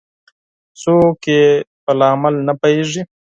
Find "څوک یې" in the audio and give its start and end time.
0.81-1.43